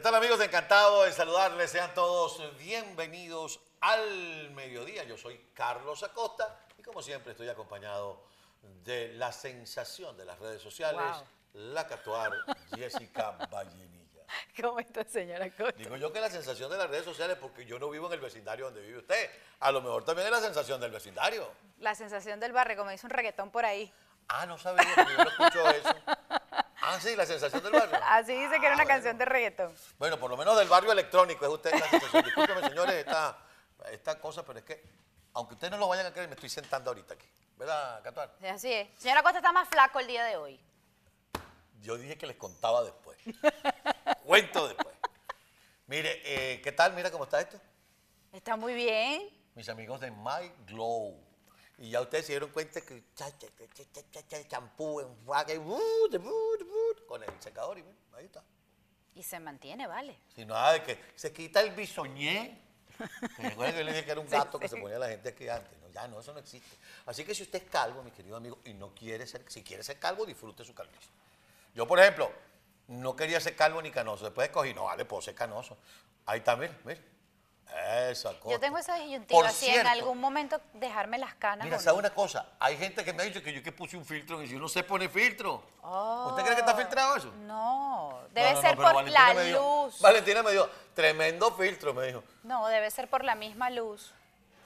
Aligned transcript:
¿Qué 0.00 0.04
tal 0.04 0.14
amigos? 0.14 0.40
Encantado 0.40 1.02
de 1.02 1.12
saludarles. 1.12 1.72
Sean 1.72 1.92
todos 1.92 2.40
bienvenidos 2.56 3.60
al 3.82 4.50
mediodía. 4.52 5.04
Yo 5.04 5.18
soy 5.18 5.38
Carlos 5.52 6.02
Acosta 6.02 6.58
y 6.78 6.82
como 6.82 7.02
siempre 7.02 7.32
estoy 7.32 7.50
acompañado 7.50 8.22
de 8.82 9.12
la 9.12 9.30
sensación 9.30 10.16
de 10.16 10.24
las 10.24 10.38
redes 10.38 10.62
sociales, 10.62 11.04
la 11.52 11.86
catuar 11.86 12.32
Jessica 12.74 13.32
Vallenilla. 13.52 14.24
¿Cómo 14.62 14.80
está, 14.80 15.04
señora 15.04 15.44
Acosta? 15.44 15.76
Digo 15.76 15.98
yo 15.98 16.10
que 16.10 16.20
la 16.22 16.30
sensación 16.30 16.70
de 16.70 16.78
las 16.78 16.88
redes 16.88 17.04
sociales 17.04 17.36
porque 17.38 17.66
yo 17.66 17.78
no 17.78 17.90
vivo 17.90 18.06
en 18.06 18.14
el 18.14 18.20
vecindario 18.20 18.64
donde 18.64 18.80
vive 18.80 19.00
usted. 19.00 19.30
A 19.58 19.70
lo 19.70 19.82
mejor 19.82 20.02
también 20.06 20.28
es 20.28 20.32
la 20.32 20.40
sensación 20.40 20.80
del 20.80 20.92
vecindario. 20.92 21.52
La 21.76 21.94
sensación 21.94 22.40
del 22.40 22.54
barrio, 22.54 22.78
como 22.78 22.88
dice 22.88 23.04
un 23.04 23.10
reggaetón 23.10 23.50
por 23.50 23.66
ahí. 23.66 23.92
Ah, 24.28 24.46
no 24.46 24.56
sabía, 24.56 24.82
yo 24.96 25.24
no 25.24 25.28
escucho 25.28 25.68
eso. 25.68 25.94
Ah, 26.90 27.00
sí, 27.00 27.14
la 27.16 27.26
sensación 27.26 27.62
del 27.62 27.72
barrio. 27.72 27.98
Así 28.04 28.34
dice 28.34 28.58
que 28.60 28.66
era 28.66 28.74
una 28.74 28.84
Ah, 28.84 28.86
canción 28.86 29.16
bueno. 29.16 29.18
de 29.18 29.24
reggaetón. 29.26 29.74
Bueno, 29.98 30.18
por 30.18 30.30
lo 30.30 30.36
menos 30.36 30.56
del 30.58 30.68
barrio 30.68 30.92
electrónico 30.92 31.44
es 31.46 31.50
usted 31.52 31.72
la 31.78 31.88
sensación. 31.88 32.24
Discúlpeme, 32.24 32.68
señores, 32.68 32.94
esta, 32.94 33.38
esta 33.90 34.18
cosa, 34.20 34.44
pero 34.44 34.58
es 34.58 34.64
que, 34.64 34.82
aunque 35.34 35.54
ustedes 35.54 35.70
no 35.70 35.76
lo 35.78 35.88
vayan 35.88 36.06
a 36.06 36.12
creer, 36.12 36.28
me 36.28 36.34
estoy 36.34 36.48
sentando 36.48 36.90
ahorita 36.90 37.14
aquí. 37.14 37.26
¿Verdad, 37.56 38.02
Catuar? 38.02 38.34
Sí, 38.40 38.46
Así 38.46 38.72
es. 38.72 38.88
Señora 38.98 39.20
Acosta 39.20 39.38
está 39.38 39.52
más 39.52 39.68
flaco 39.68 40.00
el 40.00 40.06
día 40.06 40.24
de 40.24 40.36
hoy. 40.36 40.60
Yo 41.80 41.96
dije 41.96 42.16
que 42.18 42.26
les 42.26 42.36
contaba 42.36 42.82
después. 42.82 43.18
Cuento 44.24 44.68
después. 44.68 44.94
Mire, 45.86 46.20
eh, 46.24 46.60
¿qué 46.62 46.72
tal? 46.72 46.92
Mira 46.94 47.10
cómo 47.10 47.24
está 47.24 47.40
esto. 47.40 47.58
Está 48.32 48.56
muy 48.56 48.74
bien. 48.74 49.28
Mis 49.54 49.68
amigos 49.68 50.00
de 50.00 50.10
My 50.10 50.52
Glow. 50.66 51.18
Y 51.78 51.90
ya 51.90 52.00
ustedes 52.02 52.26
se 52.26 52.32
dieron 52.32 52.50
cuenta 52.50 52.80
que 52.82 53.02
cha, 53.14 53.26
cha, 53.38 53.46
cha, 53.58 53.64
cha, 53.74 53.84
cha, 53.92 54.02
cha, 54.10 54.28
cha, 54.28 54.48
champú, 54.48 55.00
enjuague, 55.00 55.54
de 55.54 55.58
bu, 55.58 55.80
con 57.10 57.24
el 57.24 57.42
secador 57.42 57.76
y 57.76 57.82
bueno, 57.82 57.98
ahí 58.16 58.26
está. 58.26 58.40
Y 59.16 59.24
se 59.24 59.40
mantiene, 59.40 59.88
vale. 59.88 60.16
Si 60.32 60.44
nada 60.46 60.74
de 60.74 60.84
que 60.84 60.96
se 61.16 61.32
quita 61.32 61.60
el 61.60 61.72
bisoñé. 61.72 62.56
Que 63.36 63.56
que 63.56 63.56
yo 63.56 63.82
le 63.82 63.92
dije 63.92 64.04
que 64.04 64.10
era 64.12 64.20
un 64.20 64.28
Sí, 64.30 64.36
gato 64.36 64.60
que 64.60 64.68
sí. 64.68 64.76
se 64.76 64.80
ponía 64.80 64.96
la 64.96 65.08
gente 65.08 65.30
aquí 65.30 65.48
antes. 65.48 65.76
No, 65.80 65.88
ya 65.88 66.06
no, 66.06 66.20
eso 66.20 66.32
no 66.32 66.38
existe. 66.38 66.76
Así 67.06 67.24
que 67.24 67.34
si 67.34 67.42
usted 67.42 67.64
es 67.64 67.68
calvo, 67.68 68.04
mi 68.04 68.12
querido 68.12 68.36
amigo, 68.36 68.60
y 68.64 68.74
no 68.74 68.94
quiere 68.94 69.26
ser, 69.26 69.44
si 69.50 69.64
quiere 69.64 69.82
ser 69.82 69.98
calvo, 69.98 70.24
disfrute 70.24 70.64
su 70.64 70.72
calvicie. 70.72 71.10
Yo, 71.74 71.84
por 71.88 71.98
ejemplo, 71.98 72.30
no 72.86 73.16
quería 73.16 73.40
ser 73.40 73.56
calvo 73.56 73.82
ni 73.82 73.90
canoso. 73.90 74.24
Después 74.26 74.46
escogí, 74.48 74.72
no, 74.72 74.84
vale, 74.84 75.04
puedo 75.04 75.20
ser 75.20 75.34
canoso. 75.34 75.76
Ahí 76.26 76.38
está, 76.38 76.54
mire, 76.54 76.76
mire. 76.84 77.02
Esa 78.08 78.38
cosa. 78.38 78.52
Yo 78.52 78.60
tengo 78.60 78.78
esa 78.78 78.96
disyuntiva. 78.96 79.40
Por 79.40 79.50
si 79.50 79.66
en 79.66 79.72
cierto, 79.72 79.90
algún 79.90 80.18
momento 80.18 80.60
dejarme 80.74 81.18
las 81.18 81.34
canas. 81.34 81.64
Mira, 81.64 81.76
o 81.76 81.80
¿sabe 81.80 81.96
no? 81.96 82.00
una 82.00 82.10
cosa? 82.10 82.46
Hay 82.58 82.76
gente 82.76 83.04
que 83.04 83.12
me 83.12 83.22
ha 83.22 83.26
dicho 83.26 83.42
que 83.42 83.52
yo 83.52 83.62
que 83.62 83.72
puse 83.72 83.96
un 83.96 84.04
filtro 84.04 84.42
y 84.42 84.48
yo 84.48 84.58
no 84.58 84.68
sé 84.68 84.82
poner 84.82 85.10
filtro. 85.10 85.62
Oh. 85.82 86.28
¿Usted 86.30 86.42
cree 86.42 86.54
que 86.54 86.60
está 86.60 86.74
filtrado 86.74 87.16
eso? 87.16 87.32
No, 87.46 88.20
debe 88.32 88.52
No, 88.52 88.54
no, 88.54 88.62
no, 88.62 88.68
ser 88.68 88.76
por 88.76 88.94
Valentina 88.94 89.34
la 89.34 89.44
luz. 89.44 90.00
Valentina 90.00 90.42
me 90.42 90.50
dijo, 90.52 90.68
tremendo 90.94 91.52
filtro, 91.52 91.94
me 91.94 92.06
dijo. 92.06 92.24
No, 92.42 92.66
debe 92.68 92.90
ser 92.90 93.08
por 93.08 93.24
la 93.24 93.34
misma 93.34 93.70
luz. 93.70 94.12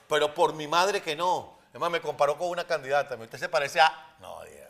Pero 0.08 0.34
por 0.34 0.54
mi 0.54 0.66
madre 0.66 1.02
que 1.02 1.16
no. 1.16 1.54
Además, 1.70 1.90
me 1.90 2.00
comparó 2.00 2.38
con 2.38 2.48
una 2.48 2.64
candidata. 2.66 3.16
Usted 3.16 3.38
se 3.38 3.48
parece 3.48 3.80
a. 3.80 4.14
No, 4.20 4.42
diga. 4.44 4.64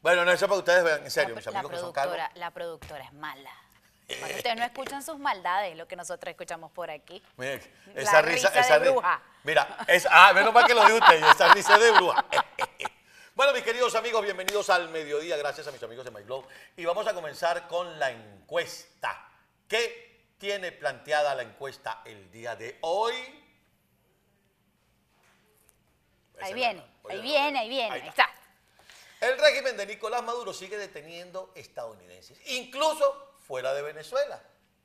Bueno, 0.00 0.24
no, 0.24 0.32
eso 0.32 0.46
para 0.46 0.56
que 0.56 0.58
ustedes 0.58 0.84
vean, 0.84 1.02
en 1.02 1.10
serio, 1.10 1.30
la, 1.30 1.36
mis 1.36 1.46
la 1.46 1.50
amigos 1.50 1.70
que 1.70 1.78
son 1.78 1.92
productora, 1.92 2.30
la 2.34 2.50
productora 2.50 3.04
es 3.04 3.12
mala. 3.14 3.50
Ustedes 4.08 4.56
no 4.56 4.64
escuchan 4.64 5.02
sus 5.02 5.18
maldades, 5.18 5.76
lo 5.76 5.88
que 5.88 5.96
nosotros 5.96 6.30
escuchamos 6.30 6.70
por 6.72 6.90
aquí. 6.90 7.22
Mire, 7.36 7.62
La 7.94 8.02
esa 8.02 8.22
risa, 8.22 8.48
risa 8.48 8.60
esa 8.60 8.78
de 8.78 8.90
bruja. 8.90 9.22
Mira, 9.44 9.78
es, 9.88 10.06
ah, 10.10 10.32
menos 10.34 10.52
mal 10.52 10.66
que 10.66 10.74
lo 10.74 10.84
dijo 10.84 10.98
usted, 10.98 11.22
esa 11.22 11.52
risa 11.52 11.78
de 11.78 11.90
bruja. 11.92 12.24
Bueno, 13.36 13.52
mis 13.52 13.64
queridos 13.64 13.92
amigos, 13.96 14.22
bienvenidos 14.22 14.70
al 14.70 14.90
mediodía, 14.90 15.36
gracias 15.36 15.66
a 15.66 15.72
mis 15.72 15.82
amigos 15.82 16.04
de 16.04 16.12
MyGlow. 16.12 16.46
Y 16.76 16.84
vamos 16.84 17.04
a 17.08 17.14
comenzar 17.14 17.66
con 17.66 17.98
la 17.98 18.12
encuesta. 18.12 19.28
¿Qué 19.66 20.28
tiene 20.38 20.70
planteada 20.70 21.34
la 21.34 21.42
encuesta 21.42 22.02
el 22.04 22.30
día 22.30 22.54
de 22.54 22.78
hoy? 22.82 23.12
Ahí 26.40 26.54
viene, 26.54 26.84
ahí 27.08 27.20
viene, 27.20 27.58
ahí 27.58 27.68
viene, 27.68 27.92
Ahí 27.92 28.08
está. 28.08 28.30
El 29.20 29.36
régimen 29.36 29.76
de 29.76 29.86
Nicolás 29.86 30.22
Maduro 30.22 30.54
sigue 30.54 30.76
deteniendo 30.76 31.50
estadounidenses, 31.56 32.38
incluso 32.46 33.33
fuera 33.46 33.72
de 33.74 33.82
Venezuela. 33.82 34.40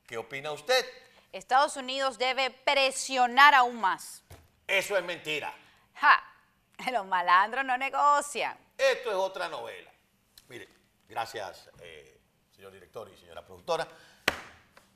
¿Qué 0.05 0.17
opina 0.17 0.51
usted? 0.51 0.85
Estados 1.31 1.75
Unidos 1.77 2.17
debe 2.17 2.49
presionar 2.51 3.53
aún 3.55 3.79
más. 3.79 4.23
Eso 4.67 4.97
es 4.97 5.03
mentira. 5.03 5.53
¡Ja! 5.95 6.21
Los 6.91 7.05
malandros 7.05 7.63
no 7.65 7.77
negocian. 7.77 8.57
Esto 8.77 9.09
es 9.09 9.15
otra 9.15 9.47
novela. 9.49 9.91
Mire, 10.47 10.67
gracias, 11.07 11.69
eh, 11.81 12.19
señor 12.55 12.71
director 12.71 13.09
y 13.09 13.17
señora 13.17 13.45
productora. 13.45 13.87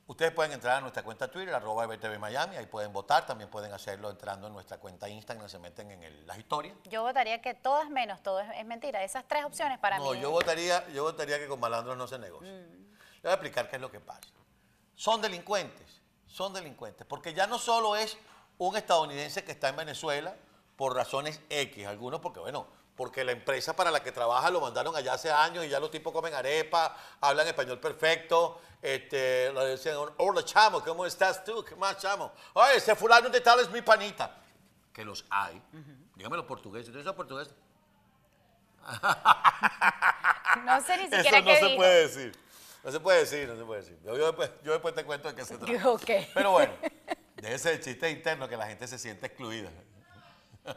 Ustedes 0.06 0.32
pueden 0.34 0.52
entrar 0.52 0.78
a 0.78 0.82
nuestra 0.82 1.02
cuenta 1.02 1.30
Twitter, 1.32 1.54
arroba 1.56 1.86
BTV 1.86 2.20
Miami, 2.20 2.58
ahí 2.58 2.66
pueden 2.66 2.92
votar, 2.92 3.26
también 3.26 3.50
pueden 3.50 3.72
hacerlo 3.72 4.10
entrando 4.10 4.48
en 4.48 4.54
nuestra 4.54 4.78
cuenta 4.78 5.08
Instagram, 5.08 5.48
se 5.48 5.60
meten 5.60 5.92
en 5.92 6.04
el- 6.04 6.28
las 6.28 6.38
historias. 6.38 6.76
Yo 6.86 7.04
votaría 7.04 7.42
que 7.42 7.54
todas 7.54 7.90
menos, 7.90 8.22
todo 8.22 8.42
es, 8.42 8.50
es 8.58 8.66
mentira. 8.66 9.02
Esas 9.04 9.26
tres 9.28 9.46
opciones 9.46 9.80
para 9.80 9.98
no, 10.00 10.12
mí. 10.12 10.20
yo 10.20 10.30
votaría, 10.32 10.86
yo 10.90 11.04
votaría 11.04 11.40
que 11.40 11.48
con 11.48 11.60
malandros 11.60 11.96
no 11.98 12.06
se 12.08 12.20
negocia. 12.20 12.52
Le 13.24 13.30
voy 13.30 13.32
a 13.32 13.34
explicar 13.36 13.70
qué 13.70 13.78
es 13.78 13.82
lo 13.82 13.90
que 13.90 14.00
pasa. 14.02 14.22
Son 14.96 15.22
delincuentes, 15.22 16.02
son 16.28 16.54
delincuentes, 16.54 17.08
porque 17.08 17.34
ya 17.34 17.48
no 17.48 17.58
solo 17.58 17.96
es 17.96 18.18
un 18.58 18.76
estadounidense 18.76 19.44
que 19.44 19.54
está 19.54 19.70
en 19.70 19.78
Venezuela 19.78 20.36
por 20.76 20.94
razones 20.94 21.40
X, 21.50 21.88
algunos 21.88 22.20
porque, 22.20 22.42
bueno, 22.42 22.68
porque 22.96 23.24
la 23.24 23.32
empresa 23.32 23.76
para 23.76 23.90
la 23.92 24.04
que 24.04 24.12
trabaja 24.12 24.50
lo 24.52 24.60
mandaron 24.62 24.96
allá 24.96 25.14
hace 25.14 25.32
años 25.32 25.66
y 25.66 25.70
ya 25.70 25.80
los 25.80 25.90
tipos 25.90 26.12
comen 26.14 26.34
arepa, 26.34 26.96
hablan 27.22 27.48
español 27.48 27.80
perfecto, 27.80 28.62
este, 28.82 29.52
le 29.54 29.66
decían, 29.66 29.96
hola 30.18 30.44
chamo, 30.44 30.82
¿cómo 30.84 31.06
estás 31.06 31.44
tú? 31.44 31.64
¿Qué 31.64 31.76
más 31.76 31.98
chamo? 31.98 32.32
Oye, 32.54 32.76
ese 32.76 32.96
fulano 32.96 33.30
de 33.30 33.42
tal 33.42 33.60
es 33.62 33.70
mi 33.72 33.82
panita. 33.82 34.38
Que 34.92 35.04
los 35.04 35.26
hay. 35.30 35.60
Dígame 36.16 36.38
los 36.38 36.46
portugueses, 36.46 36.90
¿ustedes 36.90 37.06
son 37.06 37.16
portugueses? 37.16 37.56
No 40.66 40.80
sé 40.82 40.98
ni 40.98 41.04
siquiera 41.06 41.40
Eso 41.40 41.40
no 41.40 41.46
qué 41.46 41.56
se 41.58 41.66
dijo. 41.66 41.78
puede 41.78 42.02
decir. 42.08 42.43
No 42.84 42.92
se 42.92 43.00
puede 43.00 43.20
decir, 43.20 43.48
no 43.48 43.56
se 43.56 43.64
puede 43.64 43.82
decir. 43.82 43.98
Yo, 44.04 44.18
yo 44.18 44.26
después, 44.28 44.52
yo 44.64 44.74
después 44.74 44.94
te 44.94 45.06
cuento 45.06 45.30
de 45.30 45.36
qué 45.36 45.46
se 45.46 45.58
trata. 45.58 45.98
Pero 46.34 46.52
bueno, 46.52 46.74
déjese 47.38 47.72
el 47.72 47.82
chiste 47.82 48.10
interno 48.10 48.48
que 48.50 48.58
la 48.58 48.68
gente 48.68 48.88
se 48.88 49.00
siente 49.00 49.28
excluida. 49.28 49.70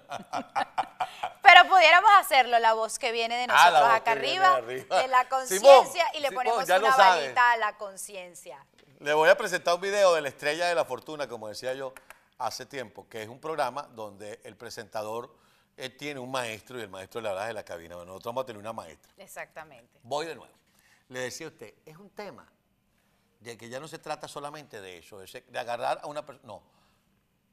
Pero 1.43 1.69
pudiéramos 1.69 2.11
hacerlo, 2.19 2.59
la 2.59 2.75
voz 2.75 2.99
que 2.99 3.13
viene 3.13 3.37
de 3.37 3.45
Ah, 3.45 3.71
nosotros 3.71 3.91
acá 3.95 4.13
arriba, 4.13 4.57
arriba. 4.57 5.03
de 5.03 5.09
la 5.09 5.29
conciencia, 5.29 6.05
y 6.15 6.21
le 6.21 6.29
Simón, 6.29 6.45
ponemos 6.45 6.65
una 6.69 6.97
varita 6.97 7.53
a 7.53 7.57
la 7.57 7.77
conciencia. 7.77 8.65
Le 9.01 9.13
voy 9.13 9.29
a 9.29 9.37
presentar 9.37 9.75
un 9.75 9.81
video 9.81 10.15
de 10.15 10.23
la 10.23 10.29
Estrella 10.29 10.67
de 10.67 10.75
la 10.75 10.85
Fortuna, 10.85 11.29
como 11.29 11.49
decía 11.49 11.75
yo 11.75 11.93
hace 12.39 12.67
tiempo, 12.67 13.07
que 13.09 13.23
es 13.23 13.29
un 13.29 13.41
programa 13.41 13.83
donde 13.95 14.41
el 14.45 14.57
presentador 14.57 15.35
eh, 15.77 15.89
tiene 15.91 16.19
un 16.21 16.31
maestro 16.31 16.79
y 16.79 16.83
el 16.83 16.89
maestro 16.89 17.21
le 17.21 17.29
habla 17.29 17.47
de 17.47 17.53
la 17.53 17.65
cabina. 17.65 17.95
Bueno, 17.97 18.13
nosotros 18.13 18.35
vamos 18.35 18.43
a 18.43 18.47
tener 18.47 18.61
una 18.61 18.73
maestra. 18.73 19.13
Exactamente. 19.19 19.99
Voy 20.03 20.27
de 20.27 20.35
nuevo. 20.35 20.53
Le 21.09 21.21
decía 21.21 21.47
a 21.47 21.51
usted, 21.51 21.75
es 21.85 21.97
un 21.97 22.11
tema 22.11 22.47
de 23.41 23.57
que 23.57 23.69
ya 23.69 23.79
no 23.79 23.89
se 23.89 23.99
trata 23.99 24.27
solamente 24.29 24.81
de 24.81 24.99
eso, 24.99 25.19
de, 25.19 25.59
agarrar 25.59 26.01
a 26.03 26.07
una 26.07 26.25
persona. 26.27 26.47
No. 26.47 26.63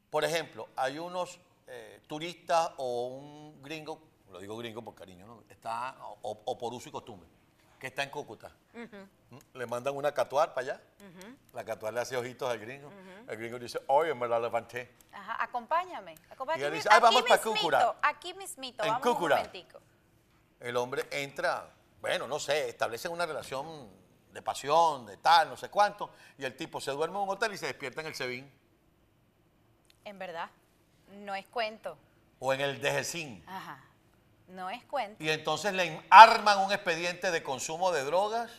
Por 0.10 0.24
ejemplo, 0.24 0.70
hay 0.76 0.98
unos 1.00 1.40
eh, 1.68 2.02
turistas 2.08 2.72
o 2.78 3.08
un 3.08 3.62
gringo, 3.62 4.02
lo 4.32 4.40
digo 4.40 4.58
gringo 4.58 4.82
por 4.82 4.96
cariño, 4.96 5.28
¿no? 5.28 5.44
Está, 5.50 5.96
o, 6.22 6.42
o 6.46 6.58
por 6.58 6.74
uso 6.74 6.90
y 6.90 6.92
costumbre, 6.92 7.30
que 7.80 7.88
está 7.88 8.04
en 8.04 8.10
Cúcuta. 8.10 8.52
¿Mm? 8.74 9.38
Le 9.58 9.66
mandan 9.66 9.96
una 9.96 10.12
catuar 10.14 10.54
para 10.54 10.74
allá. 10.74 10.82
La 11.54 11.64
catuar 11.64 11.94
le 11.94 12.00
hace 12.00 12.16
ojitos 12.18 12.50
al 12.50 12.60
gringo. 12.60 12.92
El 13.28 13.38
gringo 13.38 13.60
dice, 13.60 13.80
oye, 13.88 14.14
me 14.14 14.28
la 14.28 14.40
levanté. 14.40 14.96
Ajá, 15.12 15.44
acompáñame. 15.44 16.16
acompáñame. 16.30 16.64
Y 16.64 16.68
él 16.68 16.74
dice, 16.74 16.90
"Ay, 16.92 17.00
vamos 17.00 17.22
aquí 17.22 17.30
pa' 17.30 17.36
mismito, 17.36 17.60
Cúcura". 17.60 17.96
Aquí 18.02 18.34
mismito, 18.34 18.84
En 18.84 18.90
vamos 18.94 19.08
Cúcura. 19.08 19.42
un. 19.42 19.82
El 20.60 20.78
hombre 20.78 21.06
entra, 21.12 21.70
bueno, 22.04 22.28
no 22.28 22.38
sé, 22.38 22.68
establecen 22.68 23.14
una 23.14 23.26
relación 23.26 23.90
de 24.34 24.42
pasión, 24.42 25.06
de 25.06 25.16
tal, 25.16 25.48
no 25.48 25.56
sé 25.56 25.70
cuánto, 25.70 26.10
y 26.38 26.44
el 26.44 26.54
tipo 26.54 26.82
se 26.82 26.92
duerme 26.92 27.16
en 27.16 27.24
un 27.24 27.30
hotel 27.30 27.54
y 27.54 27.58
se 27.58 27.68
despierta 27.68 28.02
en 28.02 28.08
el 28.08 28.14
Sebin 28.14 28.52
En 30.04 30.20
verdad, 30.20 30.50
no 31.20 31.34
es 31.34 31.48
cuento. 31.48 31.98
o 32.40 32.52
en 32.52 32.60
el 32.60 32.82
Dejecín. 32.82 33.42
Ajá, 33.48 33.82
no 34.50 34.70
es 34.70 34.84
cuento. 34.84 35.24
Y 35.24 35.30
entonces 35.30 35.72
le 35.72 36.06
arman 36.10 36.60
un 36.60 36.74
expediente 36.74 37.32
de 37.32 37.42
consumo 37.42 37.94
de 37.94 38.04
drogas, 38.04 38.52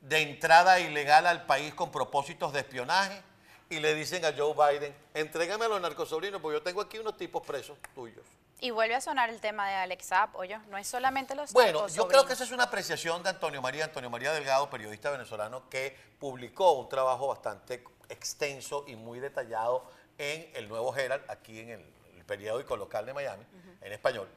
de 0.00 0.22
entrada 0.22 0.80
ilegal 0.80 1.28
al 1.28 1.46
país 1.46 1.72
con 1.74 1.92
propósitos 1.92 2.52
de 2.52 2.58
espionaje, 2.60 3.22
y 3.70 3.78
le 3.78 3.94
dicen 3.94 4.24
a 4.24 4.32
Joe 4.36 4.54
Biden, 4.54 4.92
entrégame 5.14 5.66
a 5.66 5.68
los 5.68 5.80
narcosobrinos, 5.80 6.42
porque 6.42 6.58
yo 6.58 6.62
tengo 6.64 6.80
aquí 6.80 6.98
unos 6.98 7.16
tipos 7.16 7.46
presos 7.46 7.78
tuyos. 7.94 8.26
Y 8.60 8.70
vuelve 8.70 8.96
a 8.96 9.00
sonar 9.00 9.30
el 9.30 9.40
tema 9.40 9.68
de 9.68 9.74
Alex 9.74 10.06
Zapp, 10.06 10.34
oye, 10.34 10.58
no 10.68 10.78
es 10.78 10.88
solamente 10.88 11.34
los 11.36 11.52
Bueno, 11.52 11.86
yo 11.88 12.08
creo 12.08 12.26
que 12.26 12.32
esa 12.32 12.42
es 12.42 12.50
una 12.50 12.64
apreciación 12.64 13.22
de 13.22 13.30
Antonio 13.30 13.62
María, 13.62 13.84
Antonio 13.84 14.10
María 14.10 14.32
Delgado, 14.32 14.68
periodista 14.68 15.10
venezolano, 15.10 15.68
que 15.68 15.96
publicó 16.18 16.72
un 16.72 16.88
trabajo 16.88 17.28
bastante 17.28 17.84
extenso 18.08 18.84
y 18.88 18.96
muy 18.96 19.20
detallado 19.20 19.88
en 20.18 20.50
el 20.54 20.68
Nuevo 20.68 20.96
Herald, 20.96 21.22
aquí 21.30 21.60
en 21.60 21.70
el, 21.70 21.94
el 22.16 22.24
periódico 22.24 22.76
local 22.76 23.06
de 23.06 23.14
Miami, 23.14 23.44
en 23.80 23.92
español. 23.92 24.28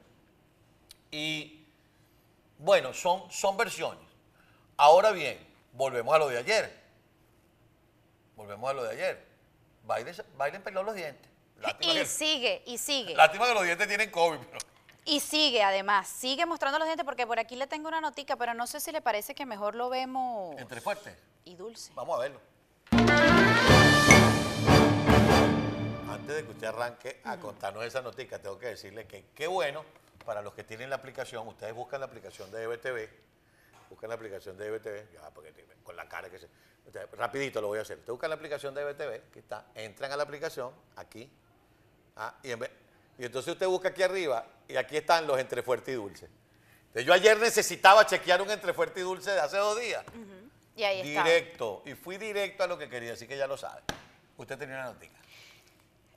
Y 1.10 1.68
bueno, 2.60 2.94
son, 2.94 3.32
son 3.32 3.58
versiones. 3.58 4.08
Ahora 4.78 5.12
bien, 5.12 5.40
volvemos 5.74 6.14
a 6.14 6.20
lo 6.20 6.28
de 6.30 6.38
ayer. 6.38 6.80
volvemos 8.36 8.70
a 8.70 8.74
lo 8.74 8.84
de 8.84 8.92
ayer. 8.92 9.26
Biden, 9.84 10.16
Biden 10.38 10.62
peló 10.62 10.84
los 10.84 10.94
dientes. 10.94 11.31
Lástima 11.62 11.94
Y 11.94 11.96
que, 11.98 12.06
sigue, 12.06 12.64
y 12.66 12.78
sigue. 12.78 13.16
lástima 13.16 13.48
que 13.48 13.54
los 13.54 13.64
dientes 13.64 13.88
tienen 13.88 14.10
COVID, 14.12 14.38
pero 14.40 14.60
Y 15.06 15.20
sigue, 15.20 15.64
además, 15.64 16.08
sigue 16.08 16.46
mostrando 16.46 16.80
los 16.80 16.88
dientes 16.88 17.06
porque 17.06 17.26
por 17.28 17.40
aquí 17.40 17.56
le 17.56 17.68
tengo 17.68 17.88
una 17.88 18.02
notica, 18.02 18.36
pero 18.36 18.54
no 18.54 18.68
sé 18.68 18.80
si 18.80 18.92
le 18.92 19.02
parece 19.02 19.34
que 19.36 19.46
mejor 19.46 19.76
lo 19.76 19.90
vemos 19.90 20.58
entre 20.60 20.82
fuertes. 20.82 21.16
y 21.46 21.56
dulce. 21.56 21.92
Vamos 21.96 22.18
a 22.18 22.22
verlo. 22.22 22.40
Antes 26.10 26.36
de 26.36 26.44
que 26.46 26.52
usted 26.52 26.68
arranque 26.68 27.22
a 27.24 27.38
contarnos 27.38 27.84
esa 27.86 28.02
notica, 28.02 28.40
tengo 28.40 28.58
que 28.60 28.68
decirle 28.68 29.06
que 29.08 29.26
qué 29.34 29.48
bueno 29.48 29.84
para 30.26 30.42
los 30.42 30.54
que 30.54 30.64
tienen 30.64 30.90
la 30.90 30.98
aplicación. 30.98 31.48
Ustedes 31.48 31.74
buscan 31.74 32.00
la 32.00 32.06
aplicación 32.06 32.52
de 32.52 32.64
EBTV. 32.64 33.10
Buscan 33.90 34.10
la 34.10 34.16
aplicación 34.16 34.58
de 34.58 34.68
EBTV. 34.68 35.14
Ya, 35.14 35.30
porque 35.32 35.52
tiene- 35.52 35.74
con 35.84 35.96
la 35.96 36.08
cara 36.08 36.30
que 36.30 36.38
se. 36.40 36.48
Rapidito 37.14 37.62
lo 37.62 37.68
voy 37.68 37.80
a 37.80 37.82
hacer. 37.82 37.98
Ustedes 37.98 38.12
buscan 38.12 38.30
la 38.30 38.36
aplicación 38.36 38.74
de 38.76 38.82
EBTV, 38.82 39.32
que 39.32 39.40
está. 39.40 39.66
Entran 39.76 40.12
a 40.12 40.18
la 40.18 40.24
aplicación, 40.24 40.72
aquí. 40.96 41.32
Ah, 42.16 42.34
y, 42.44 42.52
en 42.52 42.60
vez- 42.60 42.72
y 43.18 43.26
entonces 43.26 43.54
usted 43.54 43.68
busca 43.68 43.90
aquí 43.90 44.04
arriba, 44.04 44.46
y 44.68 44.76
aquí 44.76 44.98
están 44.98 45.26
los 45.28 45.40
entre 45.40 45.64
fuerte 45.64 45.92
y 45.92 45.96
dulce. 45.96 46.28
Entonces, 46.88 47.06
yo 47.06 47.14
ayer 47.14 47.40
necesitaba 47.40 48.06
chequear 48.06 48.42
un 48.42 48.52
entre 48.52 48.74
fuerte 48.74 49.00
y 49.00 49.04
dulce 49.04 49.32
de 49.32 49.40
hace 49.40 49.58
dos 49.58 49.80
días. 49.80 50.04
Y 50.76 50.84
ahí 50.84 51.02
está. 51.10 51.24
Directo. 51.24 51.84
Y 51.86 51.94
fui 51.96 52.18
directo 52.18 52.64
a 52.64 52.68
lo 52.68 52.78
que 52.78 52.90
quería, 52.90 53.14
así 53.14 53.28
que 53.28 53.38
ya 53.38 53.48
lo 53.48 53.58
sabe. 53.58 53.82
Usted 54.38 54.58
tenía 54.58 54.76
una 54.76 54.86
notica. 54.86 55.16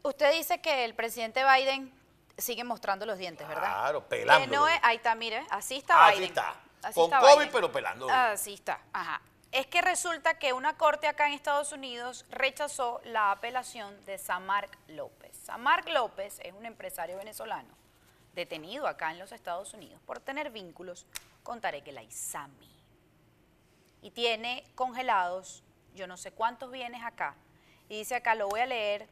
Usted 0.03 0.33
dice 0.33 0.61
que 0.61 0.85
el 0.85 0.95
presidente 0.95 1.43
Biden 1.45 1.93
sigue 2.37 2.65
mostrando 2.65 3.07
los 3.07 3.19
dientes, 3.19 3.47
¿verdad? 3.47 3.63
Claro, 3.63 4.03
Que 4.09 4.17
pelando. 4.17 4.57
no 4.57 4.69
es- 4.69 4.81
ahí 4.83 4.97
está, 4.97 5.15
mire, 5.15 5.45
así 5.51 5.77
está 5.77 6.07
Así 6.09 6.17
Biden. 6.19 6.29
está. 6.31 6.55
Así 6.83 6.95
Con 6.95 7.05
está 7.05 7.21
COVID, 7.21 7.37
Biden. 7.39 7.53
pero 7.53 7.73
pelando. 7.73 8.09
Así 8.11 8.55
está, 8.55 8.81
ajá. 8.93 9.21
Es 9.55 9.69
que 9.69 9.83
resulta 9.83 10.37
que 10.37 10.53
una 10.53 10.77
corte 10.77 11.07
acá 11.07 11.29
en 11.29 11.35
Estados 11.35 11.71
Unidos 11.71 12.27
rechazó 12.29 13.01
la 13.05 13.31
apelación 13.31 14.05
de 14.05 14.19
Samark 14.19 14.77
López. 14.89 15.37
Samark 15.45 15.89
López 15.91 16.41
es 16.43 16.53
un 16.53 16.67
empresario 16.67 17.17
venezolano 17.19 17.73
detenido 18.35 18.89
acá 18.89 19.13
en 19.13 19.21
los 19.21 19.31
Estados 19.31 19.73
Unidos 19.73 20.01
por 20.07 20.19
tener 20.19 20.51
vínculos 20.51 21.07
con 21.45 21.61
Tarek 21.61 21.87
El 21.87 21.99
Aissami. 21.99 22.69
Y 24.03 24.11
tiene 24.11 24.65
congelados 24.75 25.63
yo 25.95 26.09
no 26.09 26.17
sé 26.17 26.33
cuántos 26.33 26.73
bienes 26.73 27.05
acá. 27.05 27.37
Y 27.89 27.99
dice 27.99 28.17
acá, 28.17 28.35
lo 28.35 28.49
voy 28.49 28.59
a 28.59 28.67
leer, 28.67 29.07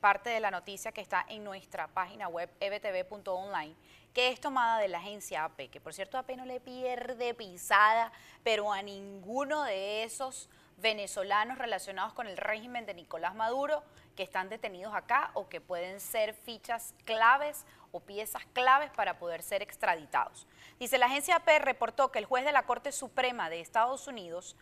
parte 0.00 0.30
de 0.30 0.38
la 0.38 0.52
noticia 0.52 0.92
que 0.92 1.00
está 1.00 1.26
en 1.28 1.42
nuestra 1.42 1.88
página 1.88 2.28
web 2.28 2.48
ebtv.online, 2.60 3.74
que 4.12 4.28
es 4.28 4.40
tomada 4.40 4.78
de 4.78 4.88
la 4.88 4.98
agencia 4.98 5.44
AP, 5.44 5.70
que 5.70 5.80
por 5.80 5.94
cierto 5.94 6.18
AP 6.18 6.30
no 6.36 6.44
le 6.44 6.60
pierde 6.60 7.34
pisada, 7.34 8.12
pero 8.42 8.72
a 8.72 8.82
ninguno 8.82 9.62
de 9.64 10.02
esos 10.02 10.48
venezolanos 10.78 11.58
relacionados 11.58 12.12
con 12.14 12.26
el 12.26 12.36
régimen 12.36 12.86
de 12.86 12.94
Nicolás 12.94 13.34
Maduro 13.34 13.82
que 14.16 14.22
están 14.22 14.48
detenidos 14.48 14.94
acá 14.94 15.30
o 15.34 15.48
que 15.48 15.60
pueden 15.60 16.00
ser 16.00 16.34
fichas 16.34 16.94
claves 17.04 17.64
o 17.92 18.00
piezas 18.00 18.44
claves 18.52 18.90
para 18.90 19.18
poder 19.18 19.42
ser 19.42 19.62
extraditados. 19.62 20.46
Dice, 20.78 20.98
la 20.98 21.06
agencia 21.06 21.36
AP 21.36 21.48
reportó 21.60 22.10
que 22.10 22.18
el 22.18 22.24
juez 22.24 22.44
de 22.44 22.52
la 22.52 22.64
Corte 22.64 22.92
Suprema 22.92 23.50
de 23.50 23.60
Estados 23.60 24.06
Unidos 24.06 24.56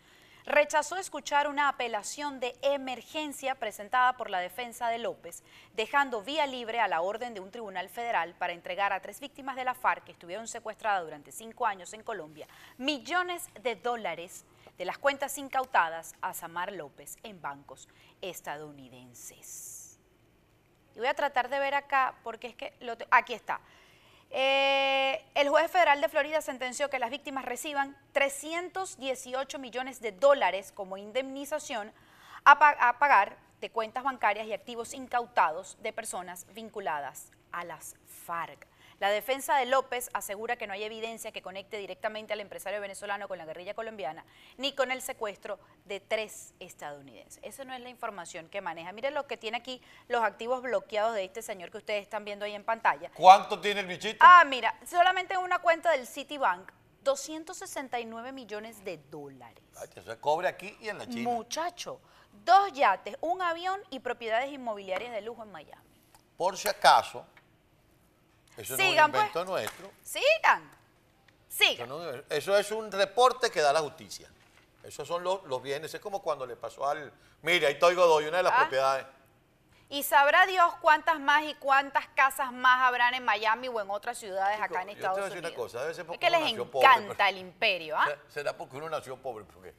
rechazó 0.48 0.96
escuchar 0.96 1.46
una 1.46 1.68
apelación 1.68 2.40
de 2.40 2.56
emergencia 2.62 3.54
presentada 3.54 4.16
por 4.16 4.30
la 4.30 4.40
defensa 4.40 4.88
de 4.88 4.98
López, 4.98 5.42
dejando 5.74 6.22
vía 6.22 6.46
libre 6.46 6.80
a 6.80 6.88
la 6.88 7.02
orden 7.02 7.34
de 7.34 7.40
un 7.40 7.50
tribunal 7.50 7.88
federal 7.88 8.34
para 8.34 8.54
entregar 8.54 8.92
a 8.92 9.00
tres 9.00 9.20
víctimas 9.20 9.56
de 9.56 9.64
la 9.64 9.74
FARC 9.74 10.04
que 10.04 10.12
estuvieron 10.12 10.48
secuestradas 10.48 11.04
durante 11.04 11.32
cinco 11.32 11.66
años 11.66 11.92
en 11.92 12.02
Colombia 12.02 12.48
millones 12.78 13.48
de 13.62 13.76
dólares 13.76 14.44
de 14.78 14.84
las 14.84 14.98
cuentas 14.98 15.36
incautadas 15.38 16.14
a 16.20 16.32
Samar 16.32 16.72
López 16.72 17.16
en 17.22 17.40
bancos 17.42 17.88
estadounidenses. 18.22 19.98
Y 20.94 20.98
voy 20.98 21.08
a 21.08 21.14
tratar 21.14 21.48
de 21.48 21.58
ver 21.58 21.74
acá, 21.74 22.14
porque 22.22 22.48
es 22.48 22.56
que 22.56 22.72
aquí 23.10 23.34
está. 23.34 23.60
Eh, 24.30 25.24
el 25.34 25.48
juez 25.48 25.70
federal 25.70 26.00
de 26.00 26.08
Florida 26.08 26.40
sentenció 26.40 26.90
que 26.90 26.98
las 26.98 27.10
víctimas 27.10 27.44
reciban 27.44 27.96
318 28.12 29.58
millones 29.58 30.00
de 30.00 30.12
dólares 30.12 30.72
como 30.72 30.96
indemnización 30.96 31.92
a, 32.44 32.52
a 32.52 32.98
pagar 32.98 33.36
de 33.60 33.70
cuentas 33.70 34.04
bancarias 34.04 34.46
y 34.46 34.52
activos 34.52 34.94
incautados 34.94 35.76
de 35.82 35.92
personas 35.92 36.46
vinculadas 36.54 37.30
a 37.52 37.64
las 37.64 37.96
FARC. 38.06 38.66
La 39.00 39.10
defensa 39.10 39.56
de 39.56 39.66
López 39.66 40.10
asegura 40.12 40.56
que 40.56 40.66
no 40.66 40.72
hay 40.72 40.82
evidencia 40.82 41.30
que 41.30 41.40
conecte 41.40 41.78
directamente 41.78 42.32
al 42.32 42.40
empresario 42.40 42.80
venezolano 42.80 43.28
con 43.28 43.38
la 43.38 43.44
guerrilla 43.44 43.74
colombiana 43.74 44.24
ni 44.56 44.72
con 44.74 44.90
el 44.90 45.02
secuestro 45.02 45.60
de 45.84 46.00
tres 46.00 46.52
estadounidenses. 46.58 47.38
Esa 47.44 47.64
no 47.64 47.74
es 47.74 47.80
la 47.80 47.90
información 47.90 48.48
que 48.48 48.60
maneja. 48.60 48.90
Miren 48.90 49.14
lo 49.14 49.28
que 49.28 49.36
tiene 49.36 49.58
aquí 49.58 49.80
los 50.08 50.24
activos 50.24 50.62
bloqueados 50.62 51.14
de 51.14 51.24
este 51.24 51.42
señor 51.42 51.70
que 51.70 51.78
ustedes 51.78 52.02
están 52.02 52.24
viendo 52.24 52.44
ahí 52.44 52.54
en 52.54 52.64
pantalla. 52.64 53.10
¿Cuánto 53.14 53.60
tiene 53.60 53.80
el 53.80 53.86
bichito? 53.86 54.18
Ah, 54.18 54.44
mira, 54.44 54.74
solamente 54.84 55.34
en 55.34 55.40
una 55.40 55.60
cuenta 55.60 55.92
del 55.92 56.04
Citibank, 56.04 56.72
269 57.04 58.32
millones 58.32 58.84
de 58.84 58.98
dólares. 59.10 59.62
Ay, 59.76 59.88
eso 59.94 60.10
es 60.10 60.18
cobre 60.18 60.48
aquí 60.48 60.76
y 60.80 60.88
en 60.88 60.98
la 60.98 61.06
China. 61.06 61.30
Muchacho, 61.30 62.00
dos 62.44 62.72
yates, 62.72 63.16
un 63.20 63.42
avión 63.42 63.80
y 63.90 64.00
propiedades 64.00 64.50
inmobiliarias 64.50 65.12
de 65.12 65.20
lujo 65.20 65.44
en 65.44 65.52
Miami. 65.52 65.88
Por 66.36 66.56
si 66.56 66.68
acaso, 66.68 67.24
eso 68.58 68.76
no 68.76 68.82
es 68.82 68.88
Sigan, 68.90 69.04
un 69.06 69.10
pues. 69.12 69.22
invento 69.26 69.44
nuestro. 69.44 69.90
Sigan, 70.02 70.70
Eso, 71.48 71.64
sigan. 71.64 71.88
no 71.88 72.10
es- 72.10 72.24
eso 72.30 72.56
es 72.58 72.70
un 72.70 72.90
reporte 72.92 73.50
que 73.50 73.60
da 73.60 73.72
la 73.72 73.80
justicia. 73.80 74.28
Esos 74.82 75.06
son 75.06 75.22
los, 75.22 75.42
los 75.44 75.62
bienes. 75.62 75.92
Es 75.92 76.00
como 76.00 76.22
cuando 76.22 76.46
le 76.46 76.56
pasó 76.56 76.86
al... 76.88 77.12
Mire, 77.42 77.66
ahí 77.66 77.74
estoy 77.74 77.94
Godoy, 77.94 78.26
una 78.26 78.38
de 78.38 78.42
las 78.42 78.52
Ah. 78.54 78.58
propiedades. 78.60 79.06
Y 79.90 80.02
sabrá 80.02 80.44
Dios 80.46 80.74
cuántas 80.82 81.18
más 81.18 81.44
y 81.44 81.54
cuántas 81.54 82.06
casas 82.08 82.52
más 82.52 82.82
habrán 82.82 83.14
en 83.14 83.24
Miami 83.24 83.68
o 83.68 83.80
en 83.80 83.90
otras 83.90 84.18
ciudades 84.18 84.60
acá 84.60 84.82
en 84.82 84.88
yo 84.88 84.94
te 84.94 85.00
voy 85.00 85.06
a 85.06 85.08
Estados 85.10 85.16
decir 85.24 85.38
una 85.38 85.48
Unidos. 85.48 85.64
cosa, 85.64 85.80
debe 85.80 85.94
ser 85.94 86.02
es 86.02 86.06
porque 86.06 86.26
que 86.26 86.30
les 86.30 86.40
pobre, 86.66 86.86
encanta 86.86 87.14
pero- 87.16 87.28
el 87.30 87.38
imperio, 87.38 87.96
¿ah? 87.96 88.06
Se- 88.06 88.32
Será 88.34 88.54
porque 88.56 88.76
uno 88.76 88.90
nació 88.90 89.16
pobre, 89.16 89.44
porque 89.46 89.74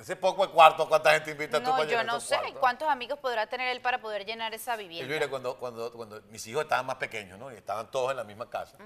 ese 0.00 0.16
poco 0.16 0.46
de 0.46 0.52
cuarto, 0.52 0.88
¿cuánta 0.88 1.12
gente 1.12 1.30
invita 1.30 1.58
tú 1.58 1.64
No, 1.64 1.70
para 1.72 1.84
yo 1.84 1.90
llenar 1.90 2.06
no 2.06 2.20
sé 2.20 2.36
cuartos? 2.36 2.58
cuántos 2.60 2.88
amigos 2.88 3.18
podrá 3.18 3.46
tener 3.46 3.68
él 3.68 3.80
para 3.80 4.00
poder 4.00 4.24
llenar 4.24 4.52
esa 4.54 4.74
Y 4.74 4.78
vivienda. 4.78 5.12
mire, 5.14 5.28
cuando, 5.28 5.56
cuando, 5.56 5.92
cuando 5.92 6.20
mis 6.30 6.46
hijos 6.46 6.62
estaban 6.64 6.86
más 6.86 6.96
pequeños, 6.96 7.38
¿no? 7.38 7.52
Y 7.52 7.56
estaban 7.56 7.90
todos 7.90 8.10
en 8.10 8.16
la 8.16 8.24
misma 8.24 8.48
casa. 8.50 8.76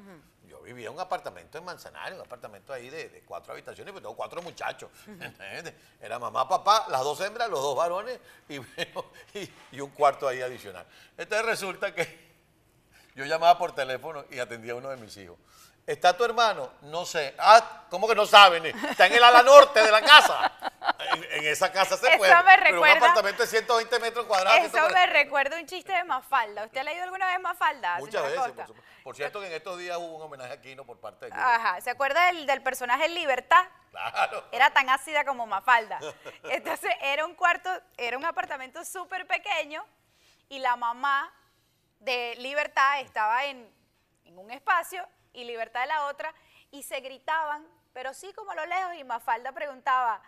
Yo 0.47 0.61
vivía 0.63 0.89
en 0.89 0.95
un 0.95 1.01
apartamento 1.01 1.59
en 1.59 1.65
Manzanares, 1.65 2.15
un 2.19 2.25
apartamento 2.25 2.73
ahí 2.73 2.89
de, 2.91 3.09
de 3.11 3.21
cuatro 3.23 3.53
habitaciones, 3.53 3.93
pero 3.93 4.03
tengo 4.03 4.17
cuatro 4.17 4.41
muchachos. 4.43 4.91
Era 6.01 6.19
mamá, 6.19 6.49
papá, 6.49 6.87
las 6.89 7.03
dos 7.03 7.21
hembras, 7.21 7.49
los 7.49 7.61
dos 7.61 7.77
varones 7.77 8.19
y, 8.49 8.59
bueno, 8.59 9.05
y, 9.35 9.51
y 9.77 9.81
un 9.81 9.91
cuarto 9.91 10.27
ahí 10.29 10.41
adicional. 10.41 10.87
Entonces 11.17 11.47
resulta 11.47 11.95
que 11.95 12.29
yo 13.15 13.25
llamaba 13.25 13.59
por 13.59 13.75
teléfono 13.75 14.25
y 14.31 14.39
atendía 14.39 14.73
a 14.73 14.77
uno 14.77 14.89
de 14.91 14.97
mis 14.97 15.17
hijos. 15.17 15.37
¿Está 15.87 16.15
tu 16.15 16.23
hermano? 16.23 16.71
No 16.83 17.07
sé. 17.07 17.35
Ah, 17.39 17.85
¿cómo 17.89 18.07
que 18.07 18.15
no 18.15 18.27
saben? 18.27 18.67
Está 18.67 19.07
en 19.07 19.15
el 19.15 19.25
ala 19.25 19.43
norte 19.43 19.83
de 19.83 19.91
la 19.91 20.03
casa. 20.03 20.53
En, 20.99 21.25
en 21.25 21.45
esa 21.47 21.71
casa 21.71 21.97
se 21.97 22.09
Eso 22.09 22.19
puede. 22.19 22.35
me 22.35 22.43
Pero 22.43 22.55
un 22.55 22.65
recuerda- 22.87 22.97
apartamento 23.07 23.43
de 23.43 23.49
120 23.49 23.99
metros 24.01 24.27
cuadrados. 24.27 24.61
Eso 24.67 24.89
me 24.91 25.07
recuerda 25.07 25.57
un 25.57 25.67
chiste 25.67 25.93
de 25.93 26.03
Mafalda. 26.05 26.65
¿Usted 26.65 26.81
ha 26.81 26.85
leído 26.85 27.05
alguna 27.05 27.27
vez 27.29 27.41
Mafalda? 27.41 27.99
Muchas 27.99 28.23
veces, 28.25 28.41
por. 28.53 28.75
Por 29.05 29.17
cierto, 29.17 29.41
que 29.41 29.47
en 29.47 29.53
estos 29.53 29.79
días 29.79 29.97
hubo 29.97 30.17
un 30.17 30.23
homenaje 30.23 30.53
a 30.53 30.61
Quino 30.61 30.85
por 30.85 30.99
parte 31.01 31.27
de 31.27 31.31
Quino. 31.31 31.43
Ajá, 31.43 31.81
¿se 31.81 31.91
acuerda 31.91 32.27
del, 32.27 32.47
del 32.47 32.63
personaje 32.63 33.09
Libertad? 33.09 33.65
Claro. 33.91 34.45
Era 34.53 34.71
tan 34.71 34.91
ácida 34.91 35.25
como 35.25 35.47
Mafalda. 35.47 35.99
Entonces 36.45 36.91
era 37.01 37.25
un 37.25 37.35
cuarto, 37.35 37.71
era 37.97 38.19
un 38.19 38.25
apartamento 38.25 38.85
súper 38.85 39.27
pequeño 39.27 39.85
y 40.49 40.59
la 40.59 40.77
mamá 40.77 41.33
de 42.01 42.35
Libertad 42.39 43.01
estaba 43.01 43.45
en, 43.47 43.73
en 44.25 44.39
un 44.39 44.51
espacio 44.51 45.09
y 45.33 45.45
Libertad 45.45 45.85
en 45.85 45.89
la 45.89 46.05
otra 46.07 46.35
y 46.71 46.83
se 46.83 47.01
gritaban, 47.01 47.67
pero 47.95 48.13
sí 48.13 48.33
como 48.35 48.51
a 48.51 48.55
lo 48.57 48.67
lejos 48.67 48.95
y 48.97 49.05
Mafalda 49.05 49.53
preguntaba, 49.53 50.21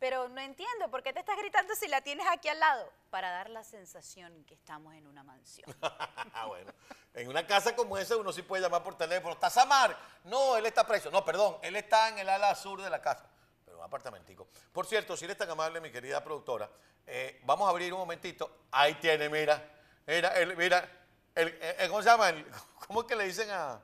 pero 0.00 0.28
no 0.30 0.40
entiendo, 0.40 0.90
¿por 0.90 1.02
qué 1.02 1.12
te 1.12 1.20
estás 1.20 1.36
gritando 1.36 1.74
si 1.76 1.86
la 1.86 2.00
tienes 2.00 2.26
aquí 2.32 2.48
al 2.48 2.58
lado? 2.58 2.90
Para 3.10 3.30
dar 3.30 3.50
la 3.50 3.62
sensación 3.62 4.44
que 4.44 4.54
estamos 4.54 4.94
en 4.94 5.06
una 5.06 5.22
mansión. 5.22 5.72
Ah, 6.32 6.46
bueno. 6.46 6.72
En 7.12 7.28
una 7.28 7.46
casa 7.46 7.76
como 7.76 7.98
esa 7.98 8.16
uno 8.16 8.32
sí 8.32 8.42
puede 8.42 8.62
llamar 8.62 8.82
por 8.82 8.96
teléfono. 8.96 9.34
¿Está 9.34 9.50
Samar? 9.50 9.96
No, 10.24 10.56
él 10.56 10.64
está 10.64 10.86
preso. 10.86 11.10
No, 11.10 11.24
perdón, 11.24 11.58
él 11.62 11.76
está 11.76 12.08
en 12.08 12.18
el 12.18 12.28
ala 12.28 12.54
sur 12.54 12.80
de 12.80 12.88
la 12.88 13.02
casa. 13.02 13.28
Pero 13.64 13.76
un 13.78 13.84
apartamentico. 13.84 14.48
Por 14.72 14.86
cierto, 14.86 15.16
si 15.16 15.26
eres 15.26 15.36
tan 15.36 15.50
amable, 15.50 15.80
mi 15.80 15.90
querida 15.90 16.22
productora, 16.24 16.70
eh, 17.06 17.40
vamos 17.44 17.66
a 17.66 17.70
abrir 17.70 17.92
un 17.92 17.98
momentito. 17.98 18.64
Ahí 18.70 18.94
tiene, 18.94 19.28
mira. 19.28 19.62
Mira, 20.06 20.28
el, 20.38 20.56
mira. 20.56 20.88
El, 21.34 21.48
el- 21.78 21.88
¿Cómo 21.90 22.00
se 22.00 22.08
llama? 22.08 22.32
¿Cómo 22.86 23.02
es 23.02 23.06
que 23.06 23.16
le 23.16 23.24
dicen 23.24 23.50
a...? 23.50 23.80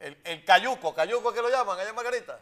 El, 0.00 0.44
cayuco. 0.44 0.92
¿Cayuco 0.94 1.32
que 1.32 1.42
lo 1.42 1.50
llaman 1.50 1.78
allá 1.78 1.92
Margarita? 1.92 2.40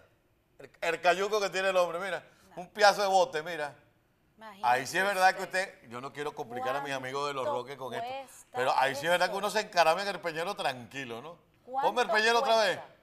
El, 0.59 0.71
el 0.81 1.01
cayuco 1.01 1.41
que 1.41 1.51
tiene 1.51 1.69
el 1.69 1.77
hombre, 1.77 1.99
mira. 1.99 2.25
Un 2.57 2.69
piazo 2.69 3.03
de 3.03 3.09
bote, 3.09 3.43
mira. 3.43 3.75
Ahí 4.63 4.87
sí 4.87 4.99
es 4.99 5.05
verdad 5.05 5.35
que 5.35 5.43
usted, 5.45 5.89
yo 5.89 6.01
no 6.01 6.13
quiero 6.13 6.35
complicar 6.35 6.77
a 6.77 6.81
mis 6.83 6.93
amigos 6.93 7.29
de 7.29 7.35
los 7.35 7.45
¿Cuánto 7.45 7.61
Roques 7.63 7.77
con 7.77 7.95
esto, 7.95 8.47
pero 8.53 8.73
ahí 8.77 8.95
sí 8.95 9.07
es 9.07 9.11
verdad 9.11 9.31
que 9.31 9.37
uno 9.37 9.49
se 9.51 9.61
encarama 9.61 10.03
en 10.03 10.09
el 10.09 10.21
peñero 10.21 10.55
tranquilo, 10.55 11.23
¿no? 11.23 11.39
Ponme 11.65 12.03
el 12.03 12.09
¿Cuánto 12.09 12.13
peñero 12.13 12.39
otra 12.41 12.57
vez. 12.59 12.77
cuesta? 12.79 12.95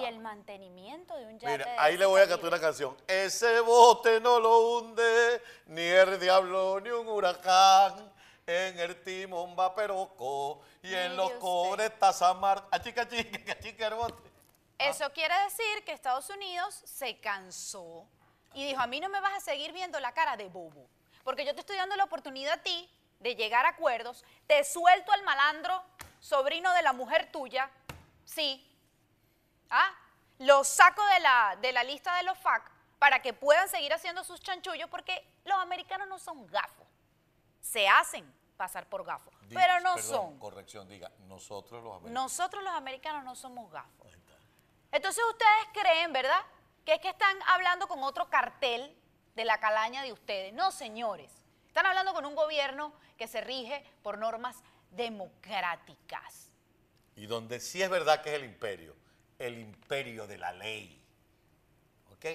y 0.00 0.04
el 0.04 0.20
mantenimiento 0.20 1.14
de 1.16 1.26
un 1.26 1.38
yate. 1.38 1.58
Mira, 1.58 1.76
ahí 1.76 1.98
le 1.98 2.06
voy 2.06 2.20
a 2.22 2.28
cantar 2.28 2.48
una 2.48 2.60
canción. 2.60 2.96
Ese 3.06 3.60
bote 3.60 4.20
no 4.20 4.40
lo 4.40 4.78
hunde 4.78 5.42
ni 5.66 5.82
el 5.82 6.18
diablo 6.18 6.80
ni 6.80 6.88
un 6.90 7.06
huracán. 7.08 8.10
En 8.46 8.78
el 8.78 9.02
timón 9.02 9.54
va 9.58 9.74
Peroco 9.74 10.62
y 10.82 10.94
en 10.94 11.14
los 11.16 11.26
usted. 11.26 11.38
cobres 11.40 11.90
está 11.90 12.12
Samar. 12.12 12.66
A 12.70 12.80
chica, 12.80 13.06
chica, 13.06 13.58
chica, 13.58 13.86
el 13.88 13.94
bote. 13.94 14.30
Eso 14.78 15.12
quiere 15.12 15.34
decir 15.44 15.84
que 15.84 15.92
Estados 15.92 16.28
Unidos 16.30 16.80
se 16.86 17.18
cansó 17.20 18.06
y 18.54 18.66
dijo, 18.66 18.80
a 18.80 18.86
mí 18.86 19.00
no 19.00 19.08
me 19.08 19.20
vas 19.20 19.34
a 19.34 19.40
seguir 19.40 19.72
viendo 19.72 19.98
la 20.00 20.12
cara 20.12 20.36
de 20.36 20.48
bobo, 20.48 20.88
porque 21.24 21.44
yo 21.44 21.54
te 21.54 21.60
estoy 21.60 21.76
dando 21.76 21.96
la 21.96 22.04
oportunidad 22.04 22.54
a 22.54 22.62
ti 22.62 22.90
de 23.20 23.36
llegar 23.36 23.64
a 23.66 23.70
acuerdos, 23.70 24.24
te 24.46 24.64
suelto 24.64 25.12
al 25.12 25.22
malandro, 25.22 25.82
sobrino 26.20 26.72
de 26.72 26.82
la 26.82 26.92
mujer 26.92 27.30
tuya, 27.30 27.70
sí, 28.24 28.66
¿ah? 29.70 29.90
Lo 30.38 30.64
saco 30.64 31.04
de 31.06 31.20
la, 31.20 31.56
de 31.60 31.72
la 31.72 31.84
lista 31.84 32.16
de 32.16 32.24
los 32.24 32.36
FAC 32.38 32.70
para 32.98 33.22
que 33.22 33.32
puedan 33.32 33.68
seguir 33.68 33.92
haciendo 33.92 34.24
sus 34.24 34.40
chanchullos, 34.40 34.88
porque 34.90 35.24
los 35.44 35.56
americanos 35.58 36.08
no 36.08 36.18
son 36.18 36.46
gafos, 36.48 36.86
se 37.60 37.88
hacen 37.88 38.32
pasar 38.56 38.86
por 38.86 39.04
gafos, 39.04 39.34
pero 39.48 39.80
no 39.80 39.94
perdón, 39.94 40.10
son. 40.10 40.38
Corrección, 40.38 40.88
diga, 40.88 41.10
nosotros 41.26 41.82
los 41.82 41.96
americanos. 41.96 42.22
Nosotros 42.22 42.62
los 42.62 42.72
americanos 42.74 43.24
no 43.24 43.34
somos 43.34 43.70
gafos. 43.70 44.12
Entonces 44.92 45.24
ustedes 45.30 45.68
creen, 45.72 46.12
¿verdad? 46.12 46.42
Que 46.84 46.94
es 46.94 47.00
que 47.00 47.10
están 47.10 47.36
hablando 47.46 47.86
con 47.86 48.02
otro 48.02 48.28
cartel 48.28 48.96
de 49.34 49.44
la 49.44 49.58
calaña 49.58 50.02
de 50.02 50.12
ustedes. 50.12 50.52
No, 50.52 50.72
señores. 50.72 51.30
Están 51.68 51.86
hablando 51.86 52.12
con 52.12 52.26
un 52.26 52.34
gobierno 52.34 52.92
que 53.16 53.26
se 53.26 53.40
rige 53.40 53.84
por 54.02 54.18
normas 54.18 54.62
democráticas. 54.90 56.50
Y 57.16 57.26
donde 57.26 57.60
sí 57.60 57.82
es 57.82 57.88
verdad 57.88 58.22
que 58.22 58.30
es 58.30 58.36
el 58.36 58.44
imperio, 58.44 58.94
el 59.38 59.58
imperio 59.58 60.26
de 60.26 60.38
la 60.38 60.52
ley. 60.52 61.02
¿Ok? 62.12 62.26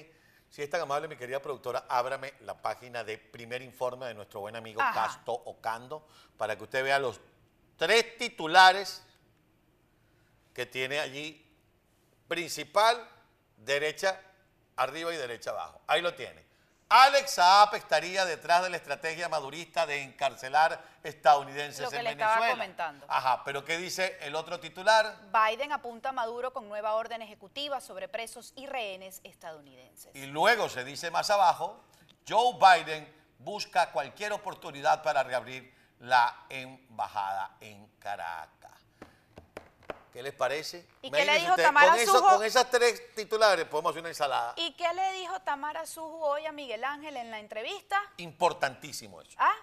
Si 0.50 0.62
es 0.62 0.70
tan 0.70 0.82
amable, 0.82 1.08
mi 1.08 1.18
querida 1.18 1.42
productora, 1.42 1.86
ábrame 1.90 2.34
la 2.42 2.60
página 2.62 3.04
de 3.04 3.18
primer 3.18 3.62
informe 3.62 4.08
de 4.08 4.14
nuestro 4.14 4.40
buen 4.40 4.56
amigo 4.56 4.82
Ajá. 4.82 5.08
Casto 5.08 5.34
Ocando 5.34 6.08
para 6.38 6.56
que 6.56 6.64
usted 6.64 6.84
vea 6.84 6.98
los 7.00 7.20
tres 7.76 8.18
titulares 8.18 9.04
que 10.54 10.66
tiene 10.66 11.00
allí, 11.00 11.46
principal, 12.28 13.08
derecha 13.58 14.20
arriba 14.78 15.14
y 15.14 15.18
derecha 15.18 15.52
abajo. 15.52 15.82
Ahí 15.88 16.02
lo 16.02 16.14
tiene. 16.14 16.46
Alex 16.90 17.32
Saab 17.32 17.76
estaría 17.76 18.24
detrás 18.24 18.64
de 18.64 18.70
la 18.70 18.78
estrategia 18.78 19.28
madurista 19.28 19.86
de 19.86 20.04
encarcelar 20.04 20.82
estadounidenses 21.04 21.82
Lo 21.82 21.90
que 21.92 21.98
en 21.98 22.04
le 22.06 22.12
estaba 22.12 22.36
Venezuela. 22.36 22.54
comentando. 22.54 23.06
Ajá, 23.10 23.44
pero 23.44 23.66
¿qué 23.66 23.78
dice 23.78 24.18
el 24.22 24.36
otro 24.36 24.58
titular? 24.62 25.18
Biden 25.34 25.74
apunta 25.74 26.10
a 26.10 26.12
Maduro 26.14 26.54
con 26.54 26.70
nueva 26.70 26.94
orden 26.94 27.22
ejecutiva 27.22 27.82
sobre 27.82 28.08
presos 28.08 28.54
y 28.56 28.68
rehenes 28.68 29.20
estadounidenses. 29.26 30.16
Y 30.16 30.28
luego 30.28 30.70
se 30.70 30.86
dice 30.86 31.12
más 31.12 31.30
abajo, 31.30 31.84
Joe 32.26 32.54
Biden 32.58 33.14
busca 33.40 33.92
cualquier 33.92 34.32
oportunidad 34.32 35.04
para 35.04 35.24
reabrir 35.24 35.76
la 36.00 36.46
embajada 36.48 37.58
en 37.60 37.86
Caracas. 38.00 38.57
¿Qué 40.18 40.24
les 40.24 40.34
parece? 40.34 40.84
¿Y 41.04 41.12
qué 41.12 41.26
le 41.26 41.40
dijo 41.40 41.56
Tamara 41.56 41.92
con, 41.92 42.00
eso- 42.00 42.18
Sujo? 42.18 42.38
con 42.38 42.44
esas 42.44 42.72
tres 42.72 43.14
titulares 43.14 43.66
podemos 43.68 43.92
hacer 43.92 44.00
una 44.00 44.10
ensalada. 44.10 44.56
¿Y 44.58 44.72
qué 44.74 44.92
le 44.96 45.12
dijo 45.14 45.40
Tamara 45.42 45.86
Suju 45.86 46.24
hoy 46.24 46.44
a 46.48 46.52
Miguel 46.52 46.84
Ángel 46.86 47.18
en 47.18 47.30
la 47.30 47.38
entrevista? 47.40 48.02
Importantísimo 48.18 49.22
eso. 49.22 49.38
Ah, 49.38 49.54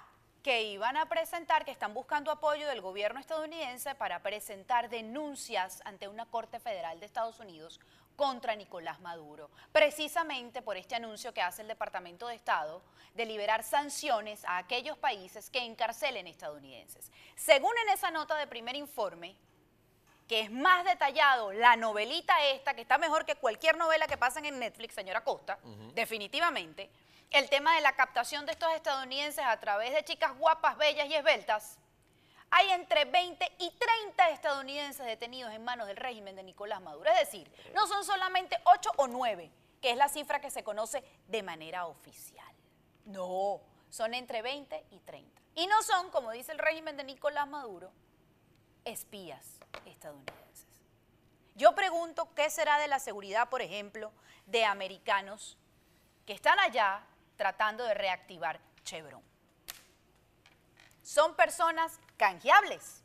que 0.44 0.62
iban 0.62 0.96
a 0.96 1.08
presentar, 1.08 1.64
que 1.64 1.72
están 1.72 1.92
buscando 1.92 2.30
apoyo 2.30 2.68
del 2.68 2.80
gobierno 2.82 3.18
estadounidense 3.18 3.96
para 3.96 4.22
presentar 4.22 4.88
denuncias 4.88 5.82
ante 5.86 6.06
una 6.06 6.24
Corte 6.26 6.60
Federal 6.60 7.00
de 7.00 7.06
Estados 7.06 7.40
Unidos 7.40 7.80
contra 8.14 8.54
Nicolás 8.54 9.00
Maduro, 9.00 9.50
precisamente 9.72 10.62
por 10.62 10.76
este 10.76 10.94
anuncio 10.94 11.34
que 11.34 11.42
hace 11.42 11.62
el 11.62 11.68
Departamento 11.68 12.28
de 12.28 12.36
Estado 12.36 12.80
de 13.14 13.26
liberar 13.26 13.64
sanciones 13.64 14.44
a 14.44 14.58
aquellos 14.58 14.96
países 14.98 15.50
que 15.50 15.64
encarcelen 15.64 16.28
estadounidenses. 16.28 17.10
Según 17.34 17.72
en 17.82 17.88
esa 17.88 18.12
nota 18.12 18.36
de 18.36 18.46
primer 18.46 18.76
informe, 18.76 19.36
que 20.28 20.40
es 20.40 20.50
más 20.50 20.84
detallado 20.84 21.52
la 21.52 21.76
novelita 21.76 22.34
esta, 22.46 22.74
que 22.74 22.82
está 22.82 22.98
mejor 22.98 23.24
que 23.24 23.36
cualquier 23.36 23.76
novela 23.76 24.06
que 24.06 24.16
pasen 24.16 24.46
en 24.46 24.58
Netflix, 24.58 24.94
señora 24.94 25.22
Costa, 25.22 25.58
definitivamente, 25.94 26.90
el 27.30 27.48
tema 27.50 27.74
de 27.74 27.80
la 27.80 27.92
captación 27.92 28.46
de 28.46 28.52
estos 28.52 28.72
estadounidenses 28.72 29.44
a 29.44 29.58
través 29.60 29.92
de 29.92 30.04
chicas 30.04 30.36
guapas, 30.38 30.76
bellas 30.76 31.08
y 31.08 31.14
esbeltas, 31.14 31.78
hay 32.50 32.70
entre 32.70 33.04
20 33.04 33.52
y 33.58 33.70
30 33.70 34.30
estadounidenses 34.30 35.04
detenidos 35.04 35.52
en 35.52 35.64
manos 35.64 35.88
del 35.88 35.96
régimen 35.96 36.36
de 36.36 36.44
Nicolás 36.44 36.80
Maduro. 36.80 37.10
Es 37.10 37.18
decir, 37.18 37.50
no 37.74 37.86
son 37.88 38.04
solamente 38.04 38.56
8 38.64 38.90
o 38.96 39.08
9, 39.08 39.50
que 39.82 39.90
es 39.90 39.96
la 39.96 40.08
cifra 40.08 40.40
que 40.40 40.50
se 40.50 40.62
conoce 40.62 41.02
de 41.26 41.42
manera 41.42 41.86
oficial. 41.86 42.46
No, 43.06 43.60
son 43.90 44.14
entre 44.14 44.40
20 44.40 44.86
y 44.90 45.00
30. 45.00 45.42
Y 45.56 45.66
no 45.66 45.82
son, 45.82 46.10
como 46.10 46.30
dice 46.30 46.52
el 46.52 46.58
régimen 46.58 46.96
de 46.96 47.02
Nicolás 47.02 47.48
Maduro, 47.48 47.90
espías 48.84 49.58
estadounidenses. 49.86 50.66
Yo 51.54 51.74
pregunto 51.74 52.28
qué 52.34 52.50
será 52.50 52.78
de 52.78 52.88
la 52.88 52.98
seguridad, 52.98 53.48
por 53.48 53.62
ejemplo, 53.62 54.12
de 54.46 54.64
americanos 54.64 55.56
que 56.26 56.32
están 56.32 56.58
allá 56.58 57.04
tratando 57.36 57.84
de 57.84 57.94
reactivar 57.94 58.60
Chevron. 58.82 59.22
Son 61.02 61.34
personas 61.34 62.00
canjeables. 62.16 63.02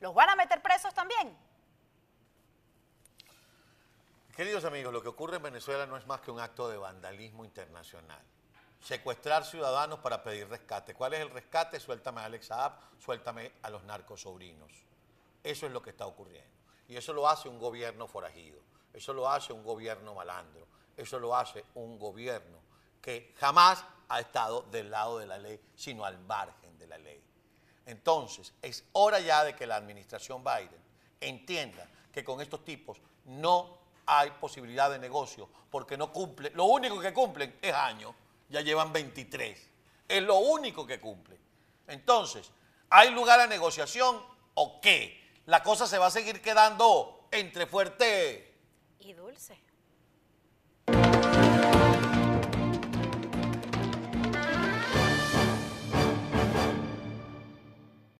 ¿Los 0.00 0.14
van 0.14 0.30
a 0.30 0.36
meter 0.36 0.60
presos 0.62 0.92
también? 0.94 1.36
Queridos 4.34 4.64
amigos, 4.64 4.92
lo 4.92 5.02
que 5.02 5.08
ocurre 5.08 5.36
en 5.36 5.42
Venezuela 5.42 5.86
no 5.86 5.96
es 5.96 6.06
más 6.06 6.20
que 6.20 6.30
un 6.30 6.40
acto 6.40 6.68
de 6.68 6.76
vandalismo 6.76 7.44
internacional. 7.44 8.20
Secuestrar 8.80 9.44
ciudadanos 9.44 10.00
para 10.00 10.22
pedir 10.22 10.48
rescate. 10.48 10.94
¿Cuál 10.94 11.14
es 11.14 11.20
el 11.20 11.30
rescate? 11.30 11.80
Suéltame 11.80 12.20
a 12.20 12.24
Alex 12.26 12.46
Saab, 12.46 12.78
suéltame 12.98 13.52
a 13.62 13.70
los 13.70 13.82
narcosobrinos. 13.84 14.70
Eso 15.46 15.66
es 15.66 15.72
lo 15.72 15.80
que 15.80 15.90
está 15.90 16.06
ocurriendo. 16.06 16.50
Y 16.88 16.96
eso 16.96 17.12
lo 17.12 17.28
hace 17.28 17.48
un 17.48 17.60
gobierno 17.60 18.08
forajido. 18.08 18.58
Eso 18.92 19.12
lo 19.12 19.30
hace 19.30 19.52
un 19.52 19.62
gobierno 19.62 20.12
malandro. 20.12 20.66
Eso 20.96 21.20
lo 21.20 21.36
hace 21.36 21.64
un 21.76 22.00
gobierno 22.00 22.58
que 23.00 23.32
jamás 23.38 23.84
ha 24.08 24.18
estado 24.18 24.62
del 24.62 24.90
lado 24.90 25.18
de 25.18 25.26
la 25.26 25.38
ley, 25.38 25.60
sino 25.76 26.04
al 26.04 26.18
margen 26.18 26.76
de 26.76 26.88
la 26.88 26.98
ley. 26.98 27.22
Entonces, 27.84 28.54
es 28.60 28.86
hora 28.94 29.20
ya 29.20 29.44
de 29.44 29.54
que 29.54 29.68
la 29.68 29.76
administración 29.76 30.42
Biden 30.42 30.82
entienda 31.20 31.88
que 32.12 32.24
con 32.24 32.40
estos 32.40 32.64
tipos 32.64 33.00
no 33.26 33.78
hay 34.04 34.32
posibilidad 34.32 34.90
de 34.90 34.98
negocio, 34.98 35.48
porque 35.70 35.96
no 35.96 36.12
cumple, 36.12 36.50
lo 36.50 36.64
único 36.64 36.98
que 36.98 37.12
cumplen 37.12 37.56
es 37.62 37.72
años, 37.72 38.12
ya 38.48 38.62
llevan 38.62 38.92
23, 38.92 39.70
es 40.08 40.22
lo 40.24 40.38
único 40.38 40.84
que 40.84 40.98
cumplen. 40.98 41.38
Entonces, 41.86 42.50
¿hay 42.90 43.10
lugar 43.10 43.38
a 43.38 43.46
negociación 43.46 44.20
o 44.54 44.80
qué? 44.80 45.25
La 45.46 45.62
cosa 45.62 45.86
se 45.86 45.96
va 45.98 46.06
a 46.06 46.10
seguir 46.10 46.42
quedando 46.42 47.28
entre 47.30 47.66
fuerte 47.66 48.52
Y 48.98 49.12
dulce. 49.12 49.65